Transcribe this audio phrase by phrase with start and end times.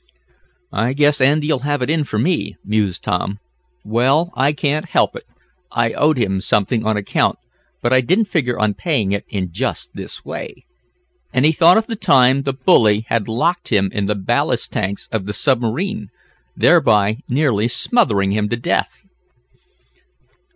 [0.73, 3.37] "I guess Andy'll have it in for me," mused Tom.
[3.85, 5.25] "Well, I can't help it.
[5.71, 7.37] I owed him something on account,
[7.83, 10.65] but I didn't figure on paying it in just this way,"
[11.31, 15.07] and he thought of the time the bully had locked him in the ballast tanks
[15.11, 16.07] of the submarine,
[16.55, 19.03] thereby nearly smothering him to death.